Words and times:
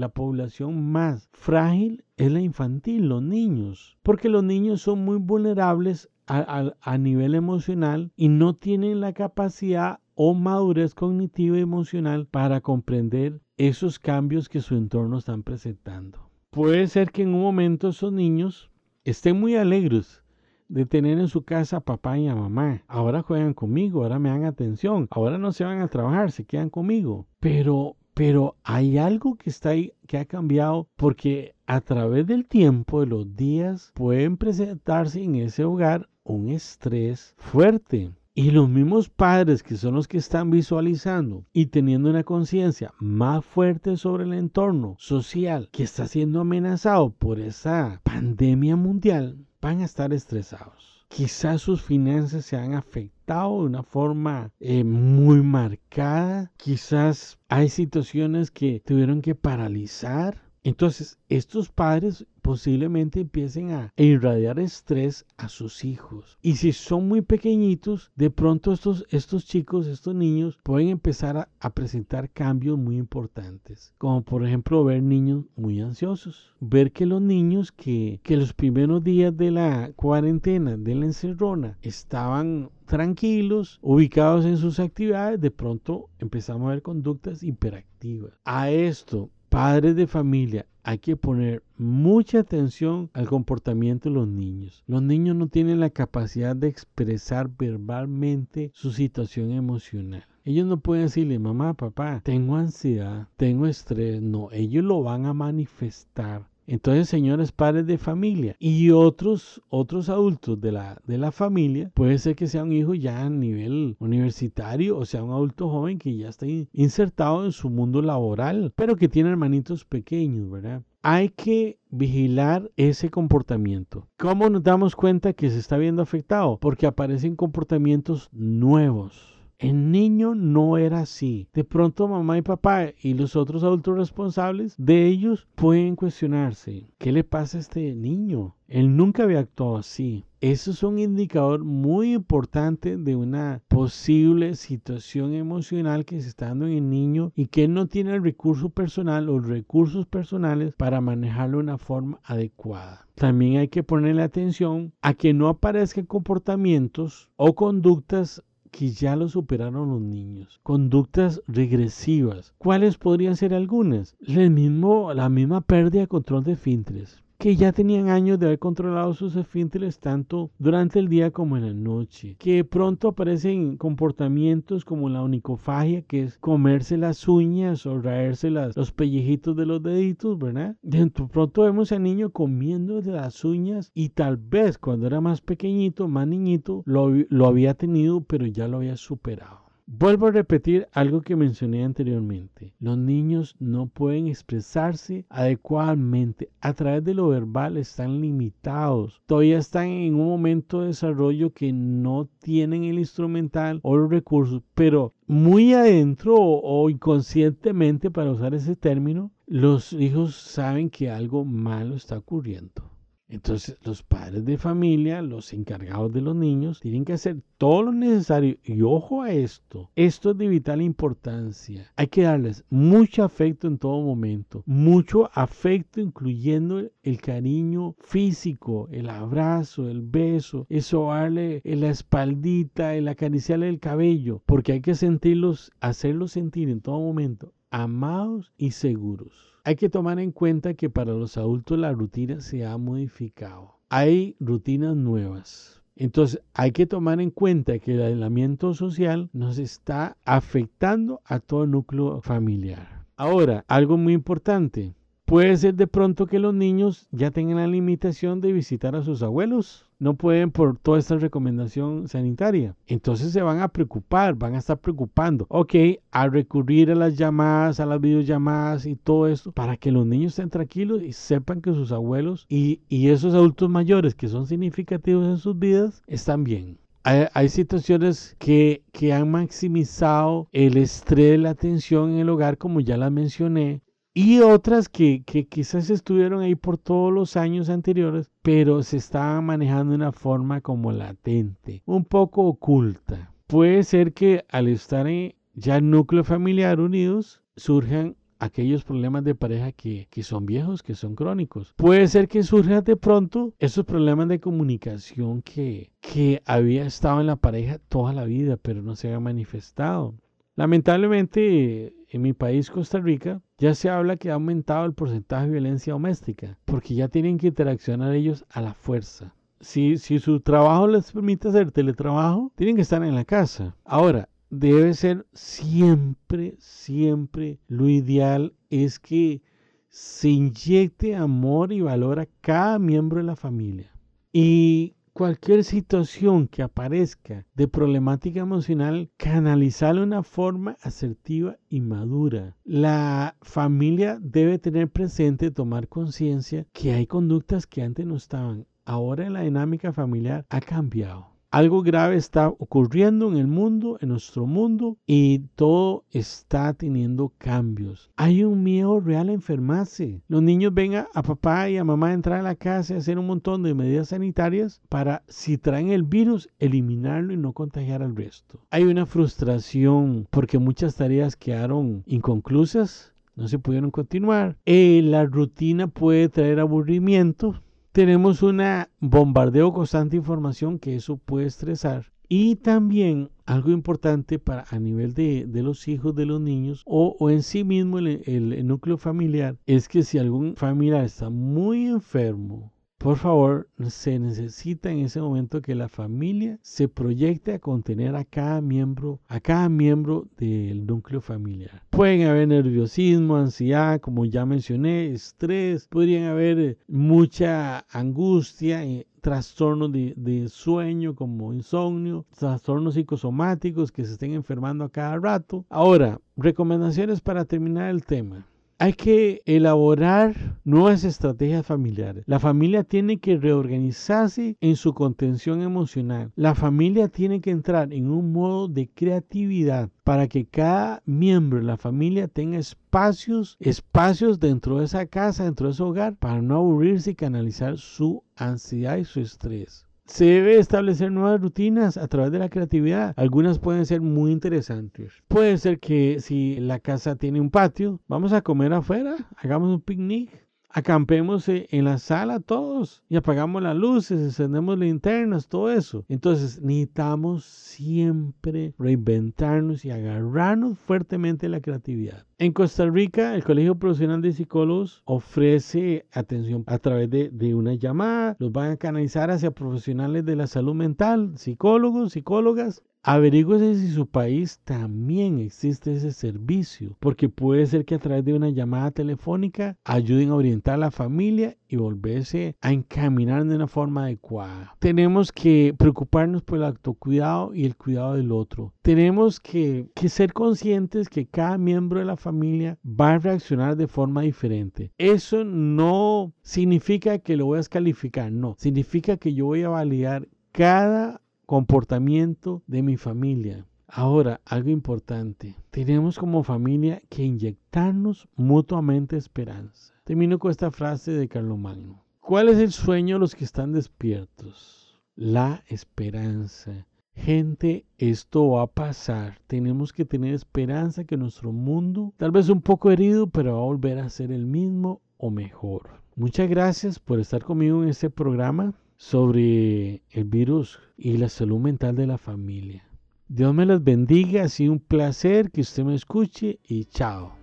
la 0.00 0.08
población 0.08 0.90
más 0.90 1.28
frágil 1.32 2.04
es 2.16 2.32
la 2.32 2.40
infantil, 2.40 3.08
los 3.08 3.22
niños, 3.22 3.98
porque 4.02 4.30
los 4.30 4.42
niños 4.42 4.80
son 4.80 5.04
muy 5.04 5.18
vulnerables 5.18 6.08
a, 6.26 6.96
nivel 6.98 7.34
emocional 7.34 8.12
y 8.16 8.28
no 8.28 8.54
tienen 8.54 9.00
la 9.00 9.12
capacidad 9.12 9.98
o 10.14 10.32
madurez 10.32 10.94
cognitiva 10.94 11.58
y 11.58 11.62
emocional 11.62 12.26
para 12.26 12.60
comprender 12.60 13.40
esos 13.56 13.98
cambios 13.98 14.48
que 14.48 14.60
su 14.60 14.76
entorno 14.76 15.18
están 15.18 15.42
presentando. 15.42 16.30
Puede 16.50 16.86
ser 16.86 17.10
que 17.10 17.22
en 17.22 17.34
un 17.34 17.42
momento 17.42 17.88
esos 17.88 18.12
niños 18.12 18.70
estén 19.04 19.38
muy 19.38 19.56
alegres 19.56 20.22
de 20.68 20.86
tener 20.86 21.18
en 21.18 21.28
su 21.28 21.44
casa 21.44 21.78
a 21.78 21.80
papá 21.80 22.16
y 22.16 22.28
a 22.28 22.34
mamá. 22.36 22.84
Ahora 22.86 23.22
juegan 23.22 23.54
conmigo, 23.54 24.02
ahora 24.02 24.20
me 24.20 24.30
dan 24.30 24.44
atención, 24.44 25.08
ahora 25.10 25.36
no 25.36 25.52
se 25.52 25.64
van 25.64 25.80
a 25.80 25.88
trabajar, 25.88 26.30
se 26.30 26.46
quedan 26.46 26.70
conmigo. 26.70 27.26
Pero 27.40 27.96
pero 28.20 28.58
hay 28.64 28.98
algo 28.98 29.36
que 29.36 29.48
está 29.48 29.70
ahí 29.70 29.94
que 30.06 30.18
ha 30.18 30.26
cambiado 30.26 30.86
porque 30.96 31.54
a 31.66 31.80
través 31.80 32.26
del 32.26 32.44
tiempo 32.44 33.00
de 33.00 33.06
los 33.06 33.34
días 33.34 33.92
pueden 33.94 34.36
presentarse 34.36 35.22
en 35.22 35.36
ese 35.36 35.64
hogar 35.64 36.06
un 36.22 36.50
estrés 36.50 37.34
fuerte. 37.38 38.10
Y 38.34 38.50
los 38.50 38.68
mismos 38.68 39.08
padres 39.08 39.62
que 39.62 39.78
son 39.78 39.94
los 39.94 40.06
que 40.06 40.18
están 40.18 40.50
visualizando 40.50 41.46
y 41.54 41.68
teniendo 41.68 42.10
una 42.10 42.22
conciencia 42.22 42.92
más 42.98 43.42
fuerte 43.42 43.96
sobre 43.96 44.24
el 44.24 44.34
entorno 44.34 44.96
social 44.98 45.70
que 45.72 45.84
está 45.84 46.06
siendo 46.06 46.42
amenazado 46.42 47.12
por 47.12 47.40
esa 47.40 48.02
pandemia 48.04 48.76
mundial 48.76 49.46
van 49.62 49.80
a 49.80 49.86
estar 49.86 50.12
estresados. 50.12 50.99
Quizás 51.10 51.62
sus 51.62 51.82
finanzas 51.82 52.44
se 52.44 52.56
han 52.56 52.74
afectado 52.74 53.58
de 53.58 53.66
una 53.66 53.82
forma 53.82 54.52
eh, 54.60 54.84
muy 54.84 55.42
marcada. 55.42 56.52
Quizás 56.56 57.36
hay 57.48 57.68
situaciones 57.68 58.52
que 58.52 58.80
tuvieron 58.86 59.20
que 59.20 59.34
paralizar. 59.34 60.40
Entonces, 60.62 61.18
estos 61.28 61.70
padres 61.70 62.26
posiblemente 62.42 63.20
empiecen 63.20 63.70
a 63.70 63.92
irradiar 63.96 64.58
estrés 64.58 65.24
a 65.38 65.48
sus 65.48 65.84
hijos. 65.84 66.38
Y 66.42 66.56
si 66.56 66.72
son 66.72 67.08
muy 67.08 67.22
pequeñitos, 67.22 68.12
de 68.14 68.30
pronto 68.30 68.72
estos, 68.72 69.06
estos 69.08 69.46
chicos, 69.46 69.86
estos 69.86 70.14
niños 70.14 70.58
pueden 70.62 70.88
empezar 70.88 71.48
a, 71.60 71.70
presentar 71.70 72.28
cambios 72.30 72.76
muy 72.76 72.98
importantes. 72.98 73.94
Como 73.96 74.22
por 74.22 74.44
ejemplo 74.44 74.84
ver 74.84 75.02
niños 75.02 75.44
muy 75.56 75.80
ansiosos. 75.80 76.54
Ver 76.60 76.92
que 76.92 77.06
los 77.06 77.22
niños 77.22 77.72
que, 77.72 78.20
que 78.22 78.36
los 78.36 78.52
primeros 78.52 79.02
días 79.02 79.34
de 79.34 79.50
la 79.50 79.92
cuarentena, 79.96 80.76
de 80.76 80.94
la 80.94 81.06
encerrona, 81.06 81.78
estaban 81.80 82.70
tranquilos, 82.84 83.78
ubicados 83.80 84.44
en 84.44 84.56
sus 84.56 84.80
actividades, 84.80 85.40
de 85.40 85.50
pronto 85.50 86.10
empezamos 86.18 86.66
a 86.66 86.70
ver 86.70 86.82
conductas 86.82 87.42
hiperactivas. 87.42 88.34
A 88.44 88.70
esto 88.70 89.30
padres 89.50 89.96
de 89.96 90.06
familia, 90.06 90.64
hay 90.84 90.98
que 90.98 91.16
poner 91.16 91.62
mucha 91.76 92.38
atención 92.38 93.10
al 93.12 93.28
comportamiento 93.28 94.08
de 94.08 94.14
los 94.14 94.28
niños. 94.28 94.84
Los 94.86 95.02
niños 95.02 95.36
no 95.36 95.48
tienen 95.48 95.80
la 95.80 95.90
capacidad 95.90 96.54
de 96.54 96.68
expresar 96.68 97.50
verbalmente 97.58 98.70
su 98.72 98.92
situación 98.92 99.50
emocional. 99.50 100.24
Ellos 100.44 100.66
no 100.66 100.78
pueden 100.78 101.06
decirle, 101.06 101.38
mamá, 101.38 101.74
papá, 101.74 102.20
tengo 102.24 102.56
ansiedad, 102.56 103.28
tengo 103.36 103.66
estrés. 103.66 104.22
No, 104.22 104.50
ellos 104.52 104.84
lo 104.84 105.02
van 105.02 105.26
a 105.26 105.34
manifestar 105.34 106.48
entonces, 106.72 107.08
señores 107.08 107.50
padres 107.50 107.84
de 107.86 107.98
familia 107.98 108.54
y 108.60 108.90
otros, 108.90 109.60
otros 109.68 110.08
adultos 110.08 110.60
de 110.60 110.70
la, 110.70 111.00
de 111.04 111.18
la 111.18 111.32
familia, 111.32 111.90
puede 111.94 112.16
ser 112.18 112.36
que 112.36 112.46
sea 112.46 112.62
un 112.62 112.72
hijo 112.72 112.94
ya 112.94 113.22
a 113.22 113.28
nivel 113.28 113.96
universitario 113.98 114.96
o 114.96 115.04
sea 115.04 115.24
un 115.24 115.32
adulto 115.32 115.68
joven 115.68 115.98
que 115.98 116.16
ya 116.16 116.28
está 116.28 116.46
insertado 116.72 117.44
en 117.44 117.50
su 117.50 117.70
mundo 117.70 118.02
laboral, 118.02 118.72
pero 118.76 118.94
que 118.94 119.08
tiene 119.08 119.30
hermanitos 119.30 119.84
pequeños, 119.84 120.48
¿verdad? 120.48 120.82
Hay 121.02 121.30
que 121.30 121.80
vigilar 121.88 122.70
ese 122.76 123.10
comportamiento. 123.10 124.06
¿Cómo 124.16 124.48
nos 124.48 124.62
damos 124.62 124.94
cuenta 124.94 125.32
que 125.32 125.50
se 125.50 125.58
está 125.58 125.76
viendo 125.76 126.02
afectado? 126.02 126.58
Porque 126.58 126.86
aparecen 126.86 127.34
comportamientos 127.34 128.28
nuevos 128.32 129.29
el 129.60 129.90
niño 129.92 130.34
no 130.34 130.78
era 130.78 131.00
así. 131.00 131.46
De 131.52 131.64
pronto 131.64 132.08
mamá 132.08 132.38
y 132.38 132.42
papá 132.42 132.86
y 133.02 133.12
los 133.12 133.36
otros 133.36 133.62
adultos 133.62 133.96
responsables 133.96 134.74
de 134.78 135.06
ellos 135.06 135.46
pueden 135.54 135.96
cuestionarse, 135.96 136.88
¿qué 136.96 137.12
le 137.12 137.24
pasa 137.24 137.58
a 137.58 137.60
este 137.60 137.94
niño? 137.94 138.56
Él 138.68 138.96
nunca 138.96 139.24
había 139.24 139.40
actuado 139.40 139.76
así. 139.76 140.24
Eso 140.40 140.70
es 140.70 140.82
un 140.82 140.98
indicador 140.98 141.64
muy 141.64 142.14
importante 142.14 142.96
de 142.96 143.14
una 143.16 143.60
posible 143.68 144.54
situación 144.54 145.34
emocional 145.34 146.06
que 146.06 146.22
se 146.22 146.28
está 146.28 146.46
dando 146.46 146.66
en 146.66 146.72
el 146.72 146.88
niño 146.88 147.32
y 147.34 147.48
que 147.48 147.64
él 147.64 147.74
no 147.74 147.88
tiene 147.88 148.14
el 148.14 148.22
recurso 148.22 148.70
personal 148.70 149.28
o 149.28 149.40
recursos 149.40 150.06
personales 150.06 150.72
para 150.74 151.02
manejarlo 151.02 151.58
de 151.58 151.64
una 151.64 151.76
forma 151.76 152.20
adecuada. 152.24 153.06
También 153.16 153.58
hay 153.58 153.68
que 153.68 153.82
ponerle 153.82 154.22
atención 154.22 154.94
a 155.02 155.12
que 155.12 155.34
no 155.34 155.48
aparezcan 155.48 156.06
comportamientos 156.06 157.28
o 157.36 157.54
conductas 157.54 158.42
que 158.70 158.90
ya 158.90 159.16
lo 159.16 159.28
superaron 159.28 159.88
los 159.90 160.00
niños. 160.00 160.60
Conductas 160.62 161.42
regresivas. 161.46 162.54
¿Cuáles 162.58 162.96
podrían 162.98 163.36
ser 163.36 163.54
algunas? 163.54 164.16
El 164.26 164.50
mismo, 164.50 165.12
la 165.14 165.28
misma 165.28 165.60
pérdida 165.60 166.02
de 166.02 166.08
control 166.08 166.44
de 166.44 166.56
fintres 166.56 167.22
que 167.40 167.56
ya 167.56 167.72
tenían 167.72 168.10
años 168.10 168.38
de 168.38 168.44
haber 168.44 168.58
controlado 168.58 169.14
sus 169.14 169.34
esfínteres 169.34 169.98
tanto 169.98 170.50
durante 170.58 170.98
el 170.98 171.08
día 171.08 171.30
como 171.30 171.56
en 171.56 171.64
la 171.64 171.72
noche, 171.72 172.36
que 172.38 172.64
pronto 172.64 173.08
aparecen 173.08 173.78
comportamientos 173.78 174.84
como 174.84 175.08
la 175.08 175.22
onicofagia, 175.22 176.02
que 176.02 176.24
es 176.24 176.36
comerse 176.36 176.98
las 176.98 177.26
uñas 177.26 177.86
o 177.86 177.98
raerse 177.98 178.50
los 178.50 178.92
pellejitos 178.92 179.56
de 179.56 179.64
los 179.64 179.82
deditos, 179.82 180.38
¿verdad? 180.38 180.76
De 180.82 181.10
pronto 181.10 181.62
vemos 181.62 181.92
al 181.92 182.02
niño 182.02 182.28
comiendo 182.28 183.00
de 183.00 183.12
las 183.12 183.42
uñas 183.42 183.90
y 183.94 184.10
tal 184.10 184.36
vez 184.36 184.76
cuando 184.76 185.06
era 185.06 185.22
más 185.22 185.40
pequeñito, 185.40 186.08
más 186.08 186.28
niñito, 186.28 186.82
lo, 186.84 187.08
lo 187.08 187.46
había 187.46 187.72
tenido, 187.72 188.20
pero 188.20 188.44
ya 188.44 188.68
lo 188.68 188.76
había 188.76 188.98
superado. 188.98 189.69
Vuelvo 189.92 190.28
a 190.28 190.30
repetir 190.30 190.86
algo 190.92 191.20
que 191.20 191.34
mencioné 191.34 191.82
anteriormente. 191.82 192.74
Los 192.78 192.96
niños 192.96 193.56
no 193.58 193.88
pueden 193.88 194.28
expresarse 194.28 195.26
adecuadamente. 195.28 196.48
A 196.60 196.74
través 196.74 197.02
de 197.02 197.12
lo 197.12 197.26
verbal 197.26 197.76
están 197.76 198.20
limitados. 198.20 199.20
Todavía 199.26 199.58
están 199.58 199.88
en 199.88 200.14
un 200.14 200.28
momento 200.28 200.80
de 200.80 200.86
desarrollo 200.86 201.52
que 201.52 201.72
no 201.72 202.28
tienen 202.40 202.84
el 202.84 203.00
instrumental 203.00 203.80
o 203.82 203.96
los 203.96 204.08
recursos. 204.08 204.62
Pero 204.74 205.12
muy 205.26 205.74
adentro 205.74 206.36
o, 206.38 206.88
inconscientemente, 206.88 208.12
para 208.12 208.30
usar 208.30 208.54
ese 208.54 208.76
término, 208.76 209.32
los 209.48 209.92
hijos 209.92 210.36
saben 210.36 210.88
que 210.88 211.10
algo 211.10 211.44
malo 211.44 211.96
está 211.96 212.16
ocurriendo. 212.16 212.88
Entonces 213.30 213.78
los 213.84 214.02
padres 214.02 214.44
de 214.44 214.58
familia, 214.58 215.22
los 215.22 215.52
encargados 215.52 216.12
de 216.12 216.20
los 216.20 216.34
niños, 216.34 216.80
tienen 216.80 217.04
que 217.04 217.12
hacer 217.12 217.36
todo 217.58 217.84
lo 217.84 217.92
necesario. 217.92 218.56
Y 218.64 218.82
ojo 218.82 219.22
a 219.22 219.30
esto, 219.30 219.90
esto 219.94 220.32
es 220.32 220.38
de 220.38 220.48
vital 220.48 220.82
importancia. 220.82 221.90
Hay 221.96 222.08
que 222.08 222.22
darles 222.22 222.64
mucho 222.70 223.22
afecto 223.22 223.68
en 223.68 223.78
todo 223.78 224.02
momento, 224.02 224.64
mucho 224.66 225.30
afecto 225.32 226.00
incluyendo 226.00 226.82
el 227.02 227.20
cariño 227.20 227.94
físico, 228.00 228.88
el 228.90 229.08
abrazo, 229.08 229.88
el 229.88 230.02
beso, 230.02 230.66
eso 230.68 231.06
darle 231.06 231.62
la 231.64 231.90
espaldita, 231.90 232.94
el 232.96 233.08
acariciarle 233.08 233.68
el 233.68 233.78
cabello, 233.78 234.42
porque 234.44 234.72
hay 234.72 234.80
que 234.80 234.94
sentirlos, 234.94 235.70
hacerlos 235.80 236.32
sentir 236.32 236.68
en 236.68 236.80
todo 236.80 236.98
momento 236.98 237.52
amados 237.70 238.52
y 238.56 238.72
seguros. 238.72 239.49
Hay 239.62 239.76
que 239.76 239.90
tomar 239.90 240.18
en 240.18 240.32
cuenta 240.32 240.74
que 240.74 240.88
para 240.88 241.12
los 241.12 241.36
adultos 241.36 241.78
la 241.78 241.92
rutina 241.92 242.40
se 242.40 242.64
ha 242.64 242.78
modificado. 242.78 243.78
Hay 243.90 244.36
rutinas 244.40 244.96
nuevas. 244.96 245.82
Entonces 245.96 246.40
hay 246.54 246.72
que 246.72 246.86
tomar 246.86 247.20
en 247.20 247.30
cuenta 247.30 247.78
que 247.78 247.92
el 247.92 248.02
aislamiento 248.02 248.72
social 248.72 249.28
nos 249.34 249.58
está 249.58 250.16
afectando 250.24 251.20
a 251.24 251.40
todo 251.40 251.66
núcleo 251.66 252.22
familiar. 252.22 253.04
Ahora, 253.16 253.64
algo 253.68 253.98
muy 253.98 254.14
importante. 254.14 254.94
Puede 255.30 255.56
ser 255.58 255.76
de 255.76 255.86
pronto 255.86 256.26
que 256.26 256.40
los 256.40 256.52
niños 256.52 257.06
ya 257.12 257.30
tengan 257.30 257.58
la 257.58 257.68
limitación 257.68 258.40
de 258.40 258.52
visitar 258.52 258.96
a 258.96 259.04
sus 259.04 259.22
abuelos 259.22 259.86
no 260.00 260.14
pueden 260.14 260.50
por 260.50 260.76
toda 260.76 260.98
esta 260.98 261.18
recomendación 261.18 262.08
sanitaria. 262.08 262.74
Entonces 262.88 263.32
se 263.32 263.40
van 263.40 263.60
a 263.60 263.68
preocupar, 263.68 264.34
van 264.34 264.56
a 264.56 264.58
estar 264.58 264.78
preocupando. 264.78 265.46
Ok, 265.48 265.74
a 266.10 266.26
recurrir 266.26 266.90
a 266.90 266.96
las 266.96 267.16
llamadas, 267.16 267.78
a 267.78 267.86
las 267.86 268.00
videollamadas 268.00 268.86
y 268.86 268.96
todo 268.96 269.28
esto 269.28 269.52
para 269.52 269.76
que 269.76 269.92
los 269.92 270.04
niños 270.04 270.32
estén 270.32 270.50
tranquilos 270.50 271.00
y 271.00 271.12
sepan 271.12 271.62
que 271.62 271.74
sus 271.74 271.92
abuelos 271.92 272.44
y, 272.48 272.80
esos 272.90 273.32
adultos 273.32 273.70
mayores 273.70 274.16
que 274.16 274.26
son 274.26 274.48
significativos 274.48 275.26
en 275.26 275.36
sus 275.36 275.56
vidas 275.56 276.02
están 276.08 276.42
bien. 276.42 276.76
Hay, 277.04 277.48
situaciones 277.48 278.34
que, 278.40 278.82
han 279.12 279.30
maximizado 279.30 280.48
el 280.50 280.76
estrés, 280.76 281.38
la 281.38 281.54
tensión 281.54 282.10
en 282.10 282.18
el 282.18 282.28
hogar, 282.30 282.58
como 282.58 282.80
ya 282.80 282.96
las 282.96 283.12
mencioné, 283.12 283.80
y 284.12 284.40
otras 284.40 284.88
que, 284.88 285.22
quizás 285.24 285.90
estuvieron 285.90 286.42
ahí 286.42 286.54
por 286.54 286.78
todos 286.78 287.12
los 287.12 287.36
años 287.36 287.68
anteriores, 287.68 288.30
pero 288.42 288.82
se 288.82 288.96
estaban 288.96 289.44
manejando 289.44 289.90
de 289.90 289.96
una 289.96 290.12
forma 290.12 290.60
como 290.60 290.92
latente, 290.92 291.82
un 291.86 292.04
poco 292.04 292.42
oculta. 292.42 293.32
Puede 293.46 293.82
ser 293.84 294.12
que 294.12 294.44
al 294.48 294.68
estar 294.68 295.06
en 295.06 295.34
ya 295.54 295.76
el 295.76 295.90
núcleo 295.90 296.24
familiar 296.24 296.80
unidos, 296.80 297.42
surjan 297.56 298.16
aquellos 298.38 298.84
problemas 298.84 299.22
de 299.24 299.34
pareja 299.34 299.72
que, 299.72 300.08
que, 300.10 300.22
son 300.22 300.46
viejos, 300.46 300.82
que 300.82 300.94
son 300.94 301.14
crónicos. 301.14 301.74
Puede 301.76 302.08
ser 302.08 302.28
que 302.28 302.42
surjan 302.42 302.82
de 302.82 302.96
pronto 302.96 303.52
esos 303.58 303.84
problemas 303.84 304.28
de 304.28 304.40
comunicación 304.40 305.42
que, 305.42 305.92
que 306.00 306.42
había 306.46 306.86
estado 306.86 307.20
en 307.20 307.26
la 307.26 307.36
pareja 307.36 307.78
toda 307.88 308.12
la 308.12 308.24
vida, 308.24 308.56
pero 308.56 308.82
no 308.82 308.96
se 308.96 309.08
había 309.08 309.20
manifestado. 309.20 310.14
Lamentablemente, 310.56 311.94
en 312.10 312.22
mi 312.22 312.32
país, 312.32 312.70
Costa 312.70 312.98
Rica, 312.98 313.40
ya 313.58 313.74
se 313.74 313.88
habla 313.88 314.16
que 314.16 314.30
ha 314.30 314.34
aumentado 314.34 314.84
el 314.84 314.94
porcentaje 314.94 315.46
de 315.46 315.52
violencia 315.52 315.92
doméstica, 315.92 316.58
porque 316.64 316.94
ya 316.94 317.08
tienen 317.08 317.38
que 317.38 317.48
interaccionar 317.48 318.14
ellos 318.14 318.44
a 318.50 318.60
la 318.60 318.74
fuerza. 318.74 319.34
Si, 319.60 319.98
si 319.98 320.18
su 320.18 320.40
trabajo 320.40 320.88
les 320.88 321.12
permite 321.12 321.48
hacer 321.48 321.70
teletrabajo, 321.70 322.52
tienen 322.56 322.76
que 322.76 322.82
estar 322.82 323.02
en 323.04 323.14
la 323.14 323.24
casa. 323.24 323.76
Ahora, 323.84 324.28
debe 324.50 324.94
ser 324.94 325.26
siempre, 325.32 326.56
siempre 326.58 327.60
lo 327.68 327.88
ideal 327.88 328.54
es 328.68 328.98
que 328.98 329.42
se 329.88 330.28
inyecte 330.28 331.16
amor 331.16 331.72
y 331.72 331.80
valor 331.80 332.20
a 332.20 332.28
cada 332.40 332.78
miembro 332.78 333.18
de 333.18 333.24
la 333.24 333.36
familia. 333.36 333.92
Y 334.32 334.94
cualquier 335.20 335.64
situación 335.64 336.48
que 336.48 336.62
aparezca 336.62 337.44
de 337.52 337.68
problemática 337.68 338.40
emocional, 338.40 339.10
canalizarla 339.18 340.00
de 340.00 340.06
una 340.06 340.22
forma 340.22 340.78
asertiva 340.80 341.58
y 341.68 341.82
madura. 341.82 342.56
La 342.64 343.36
familia 343.42 344.18
debe 344.18 344.58
tener 344.58 344.88
presente, 344.88 345.50
tomar 345.50 345.88
conciencia 345.88 346.66
que 346.72 346.94
hay 346.94 347.06
conductas 347.06 347.66
que 347.66 347.82
antes 347.82 348.06
no 348.06 348.16
estaban. 348.16 348.66
Ahora 348.86 349.28
la 349.28 349.42
dinámica 349.42 349.92
familiar 349.92 350.46
ha 350.48 350.62
cambiado 350.62 351.29
algo 351.50 351.82
grave 351.82 352.16
está 352.16 352.48
ocurriendo 352.48 353.28
en 353.28 353.36
el 353.36 353.48
mundo, 353.48 353.98
en 354.00 354.10
nuestro 354.10 354.46
mundo, 354.46 354.98
y 355.06 355.40
todo 355.56 356.04
está 356.12 356.72
teniendo 356.74 357.32
cambios. 357.38 358.10
Hay 358.16 358.44
un 358.44 358.62
miedo 358.62 359.00
real 359.00 359.28
a 359.28 359.32
enfermarse. 359.32 360.22
Los 360.28 360.42
niños 360.42 360.72
ven 360.72 360.94
a, 360.94 361.06
papá 361.22 361.68
y 361.68 361.76
a 361.76 361.84
mamá 361.84 362.12
entrar 362.12 362.40
a 362.40 362.42
la 362.42 362.54
casa 362.54 362.94
y 362.94 362.96
hacer 362.98 363.18
un 363.18 363.26
montón 363.26 363.62
de 363.62 363.74
medidas 363.74 364.08
sanitarias 364.08 364.80
para, 364.88 365.24
si 365.26 365.58
traen 365.58 365.90
el 365.90 366.04
virus, 366.04 366.48
eliminarlo 366.58 367.32
y 367.32 367.36
no 367.36 367.52
contagiar 367.52 368.02
al 368.02 368.14
resto. 368.14 368.60
Hay 368.70 368.84
una 368.84 369.06
frustración 369.06 370.28
porque 370.30 370.58
muchas 370.58 370.94
tareas 370.94 371.34
quedaron 371.34 372.04
inconclusas, 372.06 373.12
no 373.34 373.48
se 373.48 373.58
pudieron 373.58 373.90
continuar. 373.90 374.56
Eh, 374.66 375.00
la 375.02 375.24
rutina 375.24 375.88
puede 375.88 376.28
traer 376.28 376.60
aburrimiento 376.60 377.60
tenemos 377.92 378.42
un 378.42 378.62
bombardeo 379.00 379.72
constante 379.72 380.12
de 380.12 380.18
información 380.18 380.78
que 380.78 380.96
eso 380.96 381.16
puede 381.16 381.46
estresar. 381.46 382.12
Y 382.28 382.56
también 382.56 383.30
algo 383.44 383.70
importante 383.70 384.38
para 384.38 384.64
a 384.70 384.78
nivel 384.78 385.14
de, 385.14 385.48
los 385.52 385.88
hijos 385.88 386.14
de 386.14 386.26
los 386.26 386.40
niños 386.40 386.82
o, 386.86 387.16
en 387.28 387.42
sí 387.42 387.64
mismo 387.64 387.98
el 387.98 388.66
núcleo 388.66 388.96
familiar 388.96 389.56
es 389.66 389.88
que 389.88 390.04
si 390.04 390.18
algún 390.18 390.54
familiar 390.54 391.04
está 391.04 391.28
muy 391.30 391.86
enfermo 391.86 392.72
por 393.00 393.16
favor, 393.16 393.66
se 393.88 394.18
necesita 394.18 394.90
en 394.90 394.98
ese 394.98 395.22
momento 395.22 395.62
que 395.62 395.74
la 395.74 395.88
familia 395.88 396.58
se 396.60 396.86
proyecte 396.86 397.54
a 397.54 397.58
contener 397.58 398.14
a 398.14 398.26
cada 398.26 398.60
miembro, 398.60 399.20
a 399.26 399.40
cada 399.40 399.70
miembro 399.70 400.28
del 400.36 400.84
núcleo 400.84 401.22
familiar. 401.22 401.82
Pueden 401.88 402.28
haber 402.28 402.48
nerviosismo, 402.48 403.36
ansiedad, 403.36 404.02
como 404.02 404.26
ya 404.26 404.44
mencioné, 404.44 405.12
estrés, 405.12 405.88
podrían 405.88 406.24
haber 406.24 406.58
eh, 406.58 406.78
mucha 406.88 407.86
angustia, 407.90 408.84
eh, 408.84 409.06
trastornos 409.22 409.90
de, 409.92 410.12
de, 410.18 410.50
sueño 410.50 411.14
como 411.14 411.54
insomnio, 411.54 412.26
trastornos 412.38 412.96
psicosomáticos 412.96 413.92
que 413.92 414.04
se 414.04 414.12
estén 414.12 414.34
enfermando 414.34 414.84
a 414.84 414.90
cada 414.90 415.18
rato. 415.18 415.64
Ahora, 415.70 416.20
recomendaciones 416.36 417.22
para 417.22 417.46
terminar 417.46 417.88
el 417.88 418.04
tema. 418.04 418.46
Hay 418.82 418.94
que 418.94 419.42
elaborar 419.44 420.56
nuevas 420.64 421.04
estrategias 421.04 421.66
familiares. 421.66 422.24
La 422.26 422.38
familia 422.38 422.82
tiene 422.82 423.18
que 423.18 423.36
reorganizarse 423.36 424.56
en 424.58 424.76
su 424.76 424.94
contención 424.94 425.60
emocional. 425.60 426.32
La 426.34 426.54
familia 426.54 427.08
tiene 427.08 427.42
que 427.42 427.50
entrar 427.50 427.92
en 427.92 428.10
un 428.10 428.32
modo 428.32 428.68
de 428.68 428.88
creatividad 428.88 429.90
para 430.02 430.28
que 430.28 430.46
cada 430.46 431.02
miembro 431.04 431.58
de 431.58 431.66
la 431.66 431.76
familia 431.76 432.26
tenga 432.26 432.56
espacios, 432.56 433.58
espacios 433.60 434.40
dentro 434.40 434.78
de 434.78 434.86
esa 434.86 435.04
casa, 435.04 435.44
dentro 435.44 435.66
de 435.66 435.74
ese 435.74 435.82
hogar, 435.82 436.16
para 436.16 436.40
no 436.40 436.56
aburrirse 436.56 437.10
y 437.10 437.16
canalizar 437.16 437.76
su 437.76 438.24
ansiedad 438.34 438.96
y 438.96 439.04
su 439.04 439.20
estrés. 439.20 439.89
Se 440.10 440.24
debe 440.24 440.58
establecer 440.58 441.12
nuevas 441.12 441.40
rutinas 441.40 441.96
a 441.96 442.08
través 442.08 442.32
de 442.32 442.40
la 442.40 442.48
creatividad. 442.48 443.14
Algunas 443.16 443.60
pueden 443.60 443.86
ser 443.86 444.00
muy 444.00 444.32
interesantes. 444.32 445.12
Puede 445.28 445.56
ser 445.56 445.78
que 445.78 446.18
si 446.18 446.56
la 446.56 446.80
casa 446.80 447.14
tiene 447.14 447.40
un 447.40 447.48
patio, 447.48 448.00
vamos 448.08 448.32
a 448.32 448.42
comer 448.42 448.72
afuera, 448.72 449.14
hagamos 449.36 449.72
un 449.72 449.80
picnic 449.80 450.49
acampemos 450.70 451.48
e, 451.48 451.66
en 451.70 451.84
la 451.84 451.98
sala 451.98 452.40
todos 452.40 453.02
y 453.08 453.16
apagamos 453.16 453.62
las 453.62 453.76
luces, 453.76 454.20
encendemos 454.20 454.78
linternas, 454.78 455.48
todo 455.48 455.70
eso. 455.70 456.04
Entonces 456.08 456.60
necesitamos 456.62 457.44
siempre 457.44 458.74
reinventarnos 458.78 459.84
y 459.84 459.90
agarrarnos 459.90 460.78
fuertemente 460.78 461.48
la 461.48 461.60
creatividad. 461.60 462.26
En 462.38 462.52
Costa 462.52 462.86
Rica, 462.86 463.34
el 463.34 463.44
Colegio 463.44 463.74
Profesional 463.74 464.22
de 464.22 464.32
Psicólogos 464.32 465.02
ofrece 465.04 466.06
atención 466.12 466.64
a 466.66 466.78
través 466.78 467.10
de, 467.10 467.28
de, 467.28 467.54
una 467.54 467.74
llamada, 467.74 468.36
los 468.38 468.50
van 468.52 468.72
a 468.72 468.76
canalizar 468.76 469.30
hacia 469.30 469.50
profesionales 469.50 470.24
de 470.24 470.36
la 470.36 470.46
salud 470.46 470.74
mental, 470.74 471.32
psicólogos, 471.36 472.12
psicólogas, 472.12 472.82
Averígüese 473.02 473.76
si 473.76 473.88
su 473.88 474.06
país 474.06 474.60
también 474.62 475.38
existe 475.38 475.94
ese 475.94 476.12
servicio, 476.12 476.98
porque 477.00 477.30
puede 477.30 477.64
ser 477.64 477.86
que 477.86 477.94
a 477.94 477.98
través 477.98 478.26
de 478.26 478.34
una 478.34 478.50
llamada 478.50 478.90
telefónica 478.90 479.78
ayuden 479.84 480.28
a 480.28 480.34
orientar 480.34 480.74
a 480.74 480.78
la 480.78 480.90
familia 480.90 481.56
y 481.66 481.76
volverse 481.76 482.56
a 482.60 482.74
encaminar 482.74 483.46
de 483.46 483.56
una 483.56 483.68
forma 483.68 484.04
adecuada. 484.04 484.76
Tenemos 484.80 485.32
que 485.32 485.74
preocuparnos 485.78 486.42
por 486.42 486.58
el 486.58 486.64
autocuidado 486.64 487.54
y 487.54 487.64
el 487.64 487.74
cuidado 487.74 488.16
del 488.16 488.32
otro. 488.32 488.74
Tenemos 488.82 489.40
que, 489.40 489.88
ser 490.06 490.34
conscientes 490.34 491.08
que 491.08 491.26
cada 491.26 491.56
miembro 491.56 492.00
de 492.00 492.04
la 492.04 492.16
familia 492.16 492.78
va 492.84 493.12
a 493.12 493.18
reaccionar 493.18 493.76
de 493.76 493.86
forma 493.86 494.22
diferente. 494.22 494.92
Eso 494.98 495.42
no 495.44 496.34
significa 496.42 497.18
que 497.18 497.38
lo 497.38 497.46
voy 497.46 497.56
a 497.56 497.58
descalificar, 497.58 498.30
no. 498.30 498.56
Significa 498.58 499.16
que 499.16 499.32
yo 499.32 499.46
voy 499.46 499.62
a 499.62 499.70
validar 499.70 500.28
cada 500.52 501.22
comportamiento 501.50 502.62
de 502.68 502.80
mi 502.80 502.96
familia. 502.96 503.66
Ahora, 503.88 504.40
algo 504.44 504.70
importante, 504.70 505.56
tenemos 505.72 506.16
como 506.16 506.44
familia 506.44 507.02
que 507.08 507.24
inyectarnos 507.24 508.28
mutuamente 508.36 509.16
esperanza. 509.16 509.92
Termino 510.04 510.38
con 510.38 510.52
esta 510.52 510.70
frase 510.70 511.10
de 511.10 511.26
Carlomagno. 511.26 512.04
¿Cuál 512.20 512.50
es 512.50 512.58
el 512.58 512.70
sueño 512.70 513.16
de 513.16 513.18
los 513.18 513.34
que 513.34 513.42
están 513.42 513.72
despiertos? 513.72 515.02
La 515.16 515.64
esperanza. 515.66 516.86
Gente, 517.16 517.84
esto 517.98 518.50
va 518.50 518.62
a 518.62 518.66
pasar. 518.68 519.40
Tenemos 519.48 519.92
que 519.92 520.04
tener 520.04 520.34
esperanza 520.34 521.02
que 521.02 521.16
nuestro 521.16 521.50
mundo, 521.50 522.14
tal 522.16 522.30
vez 522.30 522.48
un 522.48 522.62
poco 522.62 522.92
herido, 522.92 523.26
pero 523.26 523.54
va 523.54 523.58
a 523.58 523.64
volver 523.64 523.98
a 523.98 524.08
ser 524.08 524.30
el 524.30 524.46
mismo 524.46 525.02
o 525.16 525.32
mejor. 525.32 526.00
Muchas 526.14 526.48
gracias 526.48 527.00
por 527.00 527.18
estar 527.18 527.42
conmigo 527.42 527.82
en 527.82 527.88
este 527.88 528.08
programa 528.08 528.72
sobre 529.00 530.02
el 530.10 530.24
virus 530.24 530.78
y 530.98 531.16
la 531.16 531.30
salud 531.30 531.58
mental 531.58 531.96
de 531.96 532.06
la 532.06 532.18
familia. 532.18 532.84
Dios 533.28 533.54
me 533.54 533.64
las 533.64 533.82
bendiga, 533.82 534.42
ha 534.42 534.48
sido 534.50 534.72
un 534.72 534.78
placer 534.78 535.50
que 535.50 535.62
usted 535.62 535.84
me 535.84 535.94
escuche 535.94 536.60
y 536.68 536.84
chao. 536.84 537.39